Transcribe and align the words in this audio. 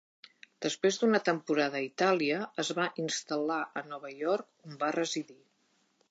Després 0.65 0.95
d’una 1.01 1.19
temporada 1.25 1.77
a 1.79 1.83
Itàlia, 1.87 2.39
es 2.63 2.71
va 2.79 2.85
instal·lar 3.03 3.59
a 3.81 3.83
Nova 3.91 4.13
York 4.23 4.49
on 4.69 4.81
va 4.85 4.89
residir. 4.97 5.37